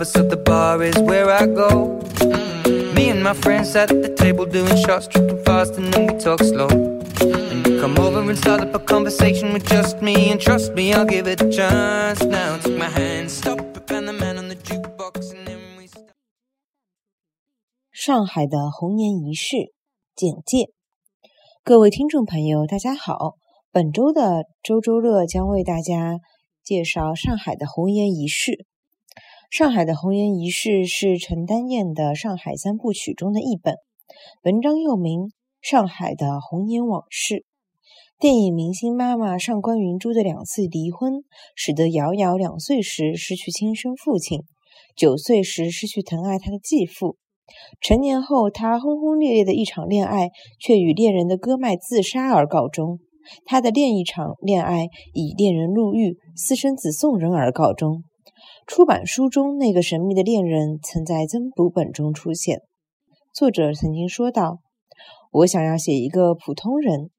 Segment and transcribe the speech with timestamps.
[0.00, 2.00] us, so the bar is where I go.
[2.94, 6.40] Me and my friends at the table doing shots, tripping fast, and then we talk
[6.40, 6.68] slow.
[6.68, 10.92] And you come over and start up a conversation with just me, and trust me,
[10.94, 12.22] I'll give it a chance.
[12.24, 15.86] Now take my hand, stop it, and the man on the jukebox, and then we
[15.86, 16.14] start.
[17.92, 19.56] 上海的红颜一事
[20.14, 20.70] 简介。
[21.62, 23.36] 各位听众朋友，大家好。
[23.72, 26.18] 本周的周周乐将为大家
[26.71, 28.65] 介绍上海的红颜一事。
[29.49, 33.75] 上海的红颜一事是陈丹燕的《上海三部曲》中的一本，
[34.43, 35.19] 文章又名
[35.59, 37.35] 《上海的红颜往事》。
[38.17, 41.25] 电影明星妈妈上官云珠的两次离婚，
[41.57, 44.39] 使得瑶瑶两岁时失去亲生父亲，
[44.95, 47.17] 九岁时失去疼爱她的继父。
[47.81, 52.99] 成年后，她轰轰烈烈的一场恋爱，却与恋人的割脉自杀而告终。
[53.45, 58.03] 他的另一场恋爱以恋人入狱、私生子送人而告终。
[58.67, 62.61] 出版书中那个神秘的恋人曾在增补本中出现。
[63.33, 64.59] 作者曾经说道
[65.31, 67.09] ：“我想要写一个普通人，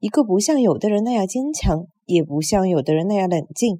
[0.00, 3.78] 一个不像有的人那样坚强，也不像有的人那样冷静，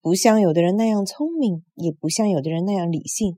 [0.00, 3.36] 不像有的人那样聪明，也不像有的人那样理性。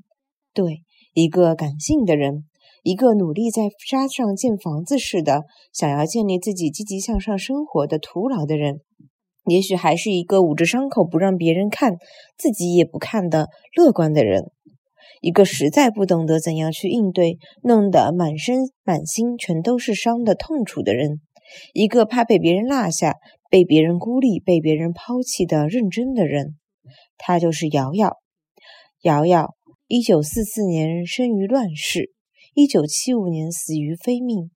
[0.52, 0.82] 对，
[1.14, 2.44] 一个感性的人。”
[2.82, 8.80] 一个努力在沙上建房子似的，想要建立自己积极向上生活的徒劳的人，
[9.46, 11.96] 也许还是一个捂着伤口不让别人看，
[12.36, 14.50] 自己也不看的乐观的人，
[15.20, 21.20] 一个实在不懂得怎样去应对，弄得满身满心全都是伤的痛楚的人，
[21.74, 23.16] 一个怕被别人落下、
[23.50, 26.56] 被别人孤立、被别人抛弃的认真的人，
[27.16, 28.16] 他就是瑶瑶。
[29.02, 29.54] 瑶瑶，
[29.86, 32.12] 一九四四年生于乱世。
[32.60, 34.50] 一九七五年死于非命，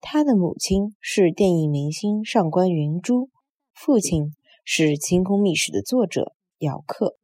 [0.00, 3.30] 他的母亲是电影明星上官云珠，
[3.72, 7.14] 父亲是《清空秘史》的作者姚克。